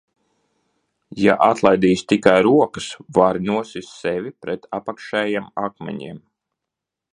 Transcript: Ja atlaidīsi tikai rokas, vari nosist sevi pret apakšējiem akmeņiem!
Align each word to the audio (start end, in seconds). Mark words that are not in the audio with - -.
Ja 1.23 1.35
atlaidīsi 1.47 2.07
tikai 2.13 2.33
rokas, 2.47 2.87
vari 3.19 3.43
nosist 3.51 3.93
sevi 3.99 4.35
pret 4.47 4.67
apakšējiem 4.81 5.55
akmeņiem! 5.69 6.21